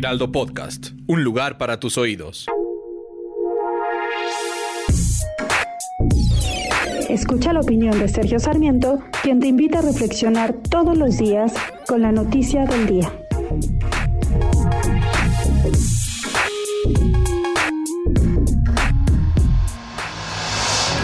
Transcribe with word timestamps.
Heraldo 0.00 0.32
Podcast, 0.32 0.92
un 1.08 1.22
lugar 1.24 1.58
para 1.58 1.78
tus 1.78 1.98
oídos. 1.98 2.46
Escucha 7.10 7.52
la 7.52 7.60
opinión 7.60 7.98
de 7.98 8.08
Sergio 8.08 8.38
Sarmiento, 8.38 9.00
quien 9.22 9.40
te 9.40 9.48
invita 9.48 9.80
a 9.80 9.82
reflexionar 9.82 10.54
todos 10.54 10.96
los 10.96 11.18
días 11.18 11.52
con 11.86 12.00
la 12.00 12.12
noticia 12.12 12.64
del 12.64 12.86
día. 12.86 13.12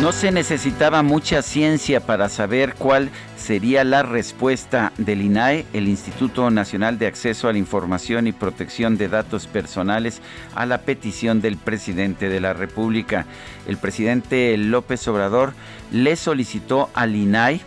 No 0.00 0.12
se 0.12 0.30
necesitaba 0.30 1.02
mucha 1.02 1.42
ciencia 1.42 1.98
para 1.98 2.28
saber 2.28 2.76
cuál 2.76 3.10
sería 3.44 3.84
la 3.84 4.02
respuesta 4.02 4.90
del 4.96 5.20
INAE, 5.20 5.66
el 5.74 5.86
Instituto 5.86 6.50
Nacional 6.50 6.98
de 6.98 7.06
Acceso 7.06 7.46
a 7.46 7.52
la 7.52 7.58
Información 7.58 8.26
y 8.26 8.32
Protección 8.32 8.96
de 8.96 9.08
Datos 9.08 9.46
Personales, 9.46 10.22
a 10.54 10.64
la 10.64 10.78
petición 10.78 11.42
del 11.42 11.58
presidente 11.58 12.30
de 12.30 12.40
la 12.40 12.54
República. 12.54 13.26
El 13.68 13.76
presidente 13.76 14.56
López 14.56 15.06
Obrador 15.08 15.52
le 15.92 16.16
solicitó 16.16 16.88
al 16.94 17.16
INAE 17.16 17.60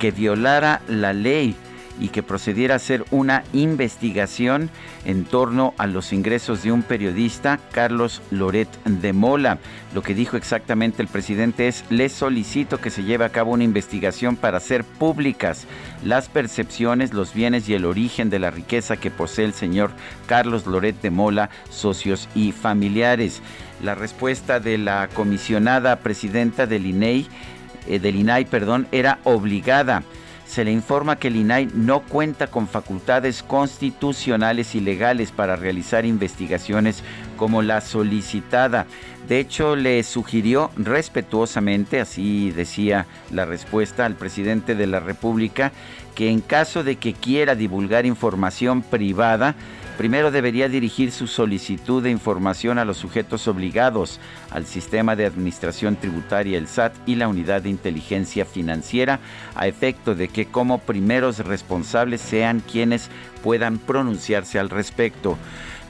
que 0.00 0.10
violara 0.10 0.82
la 0.88 1.12
ley 1.12 1.54
y 2.00 2.08
que 2.08 2.22
procediera 2.22 2.74
a 2.74 2.76
hacer 2.76 3.04
una 3.10 3.44
investigación 3.52 4.70
en 5.04 5.24
torno 5.24 5.74
a 5.76 5.86
los 5.86 6.12
ingresos 6.12 6.62
de 6.62 6.72
un 6.72 6.82
periodista, 6.82 7.60
Carlos 7.70 8.22
Loret 8.30 8.68
de 8.84 9.12
Mola. 9.12 9.58
Lo 9.94 10.02
que 10.02 10.14
dijo 10.14 10.36
exactamente 10.36 11.02
el 11.02 11.08
presidente 11.08 11.68
es, 11.68 11.84
le 11.90 12.08
solicito 12.08 12.78
que 12.78 12.90
se 12.90 13.04
lleve 13.04 13.24
a 13.24 13.30
cabo 13.30 13.52
una 13.52 13.64
investigación 13.64 14.36
para 14.36 14.56
hacer 14.56 14.84
públicas 14.84 15.66
las 16.04 16.28
percepciones, 16.28 17.12
los 17.12 17.34
bienes 17.34 17.68
y 17.68 17.74
el 17.74 17.84
origen 17.84 18.30
de 18.30 18.38
la 18.38 18.50
riqueza 18.50 18.96
que 18.96 19.10
posee 19.10 19.44
el 19.44 19.52
señor 19.52 19.90
Carlos 20.26 20.66
Loret 20.66 21.00
de 21.02 21.10
Mola, 21.10 21.50
socios 21.68 22.28
y 22.34 22.52
familiares. 22.52 23.42
La 23.82 23.94
respuesta 23.94 24.60
de 24.60 24.78
la 24.78 25.08
comisionada 25.08 25.96
presidenta 25.96 26.66
del 26.66 26.86
INEI, 26.86 27.26
eh, 27.86 27.98
del 27.98 28.16
INAI, 28.16 28.44
perdón, 28.46 28.86
era 28.92 29.18
obligada 29.24 30.02
se 30.50 30.64
le 30.64 30.72
informa 30.72 31.14
que 31.14 31.28
el 31.28 31.36
INAI 31.36 31.68
no 31.74 32.00
cuenta 32.00 32.48
con 32.48 32.66
facultades 32.66 33.44
constitucionales 33.44 34.74
y 34.74 34.80
legales 34.80 35.30
para 35.30 35.54
realizar 35.54 36.04
investigaciones 36.04 37.04
como 37.36 37.62
la 37.62 37.80
solicitada. 37.80 38.86
De 39.28 39.38
hecho, 39.38 39.76
le 39.76 40.02
sugirió 40.02 40.72
respetuosamente, 40.76 42.00
así 42.00 42.50
decía 42.50 43.06
la 43.30 43.44
respuesta 43.44 44.04
al 44.04 44.16
presidente 44.16 44.74
de 44.74 44.88
la 44.88 44.98
República, 44.98 45.70
que 46.16 46.30
en 46.30 46.40
caso 46.40 46.82
de 46.82 46.96
que 46.96 47.12
quiera 47.12 47.54
divulgar 47.54 48.04
información 48.04 48.82
privada, 48.82 49.54
primero 50.00 50.30
debería 50.30 50.70
dirigir 50.70 51.12
su 51.12 51.26
solicitud 51.26 52.02
de 52.02 52.10
información 52.10 52.78
a 52.78 52.86
los 52.86 52.96
sujetos 52.96 53.46
obligados, 53.48 54.18
al 54.50 54.64
sistema 54.64 55.14
de 55.14 55.26
administración 55.26 55.96
tributaria, 55.96 56.56
el 56.56 56.68
SAT 56.68 56.94
y 57.04 57.16
la 57.16 57.28
unidad 57.28 57.60
de 57.60 57.68
inteligencia 57.68 58.46
financiera, 58.46 59.20
a 59.54 59.66
efecto 59.66 60.14
de 60.14 60.28
que 60.28 60.46
como 60.46 60.78
primeros 60.78 61.40
responsables 61.40 62.22
sean 62.22 62.60
quienes 62.60 63.10
puedan 63.42 63.76
pronunciarse 63.76 64.58
al 64.58 64.70
respecto. 64.70 65.36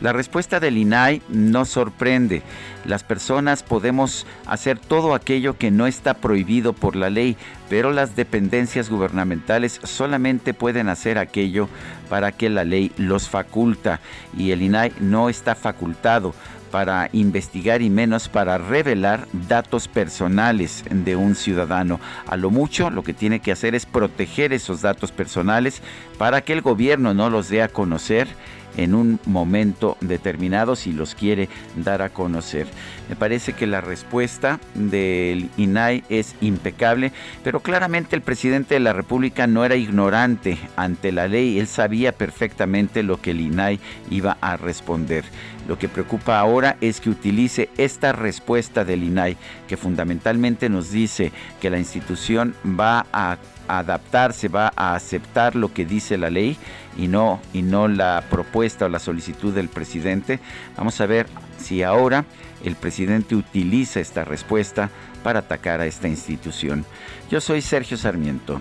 La 0.01 0.15
respuesta 0.15 0.61
del 0.61 0.79
INAI 0.79 1.21
no 1.29 1.67
sorprende. 1.67 2.43
Las 2.87 3.05
personas 3.05 3.63
podemos 3.63 4.27
hacer 4.47 4.79
todo 4.79 5.15
aquello 5.15 5.59
que 5.59 5.71
no 5.71 5.87
está 5.87 6.15
prohibido 6.15 6.73
por 6.73 6.97
la 6.97 7.11
ley, 7.11 7.37
pero 7.69 7.93
las 7.93 8.17
dependencias 8.17 8.89
gubernamentales 8.89 9.79
solamente 9.83 10.55
pueden 10.55 10.89
hacer 10.89 11.19
aquello 11.19 11.69
para 12.09 12.33
que 12.33 12.49
la 12.49 12.65
ley 12.65 12.93
los 12.97 13.29
faculta 13.29 14.01
y 14.37 14.53
el 14.53 14.63
INAI 14.63 14.93
no 15.01 15.29
está 15.29 15.55
facultado 15.55 16.35
para 16.71 17.09
investigar 17.13 17.83
y 17.83 17.91
menos 17.91 18.29
para 18.29 18.59
revelar 18.59 19.27
datos 19.49 19.89
personales 19.89 20.85
de 20.91 21.17
un 21.17 21.35
ciudadano. 21.35 22.01
A 22.27 22.37
lo 22.37 22.51
mucho 22.51 22.91
lo 22.91 23.03
que 23.03 23.15
tiene 23.15 23.41
que 23.41 23.53
hacer 23.53 23.75
es 23.75 23.87
proteger 23.87 24.53
esos 24.53 24.83
datos 24.83 25.13
personales 25.13 25.83
para 26.19 26.43
que 26.43 26.53
el 26.53 26.63
gobierno 26.63 27.15
no 27.15 27.31
los 27.31 27.49
dé 27.49 27.63
a 27.63 27.69
conocer 27.69 28.29
en 28.77 28.95
un 28.95 29.19
momento 29.27 29.97
determinado 30.01 30.77
si 30.77 30.93
los 30.93 31.15
quiere 31.15 31.49
dar 31.77 32.03
a 32.03 32.11
conocer. 32.11 32.67
Me 33.09 33.17
parece 33.17 33.53
que 33.53 33.67
la 33.67 33.81
respuesta 33.81 34.61
del 34.75 35.51
INAI 35.57 36.05
es 36.09 36.35
impecable, 36.41 37.13
pero 37.43 37.61
claramente 37.61 38.17
el 38.17 38.23
presidente 38.23 38.75
de 38.75 38.81
la 38.81 38.93
República 38.93 39.47
no 39.47 39.65
era 39.65 39.77
ignorante 39.77 40.59
ante 40.77 41.13
la 41.13 41.29
ley, 41.29 41.59
él 41.59 41.67
sabía 41.67 42.13
perfectamente 42.13 43.03
lo 43.03 43.21
que 43.21 43.33
el 43.33 43.41
INAI 43.41 43.81
iba 44.11 44.39
a 44.41 44.57
responder. 44.57 45.25
Lo 45.71 45.79
que 45.79 45.89
preocupa 45.89 46.41
ahora 46.41 46.77
es 46.81 47.01
que 47.01 47.11
utilice 47.11 47.71
esta 47.77 48.11
respuesta 48.11 48.85
del 48.85 49.05
INAI, 49.05 49.37
que 49.69 49.77
fundamentalmente 49.77 50.69
nos 50.69 50.91
dice 50.91 51.31
que 51.61 51.71
la 51.71 51.79
institución 51.79 52.57
va 52.67 53.07
a 53.13 53.39
adaptarse, 53.69 54.49
va 54.49 54.73
a 54.75 54.97
aceptar 54.97 55.55
lo 55.55 55.73
que 55.73 55.85
dice 55.85 56.19
la 56.19 56.29
ley 56.29 56.57
y 56.99 57.07
no, 57.07 57.41
y 57.53 57.63
no 57.63 57.87
la 57.87 58.25
propuesta 58.29 58.87
o 58.87 58.89
la 58.89 58.99
solicitud 58.99 59.55
del 59.55 59.69
presidente. 59.69 60.41
Vamos 60.77 61.01
a 61.01 61.07
ver 61.07 61.29
si 61.57 61.85
ahora 61.85 62.25
el 62.65 62.75
presidente 62.75 63.37
utiliza 63.37 64.01
esta 64.01 64.25
respuesta 64.25 64.91
para 65.23 65.39
atacar 65.39 65.81
a 65.81 65.87
esta 65.87 66.09
institución. 66.09 66.85
Yo 67.31 67.41
soy 67.41 67.63
Sergio 67.63 67.97
Sarmiento 67.97 68.61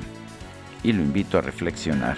y 0.84 0.92
lo 0.92 1.02
invito 1.02 1.40
a 1.40 1.42
reflexionar. 1.42 2.18